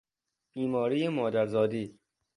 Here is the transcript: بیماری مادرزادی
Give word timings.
بیماری 0.53 1.07
مادرزادی 1.09 1.99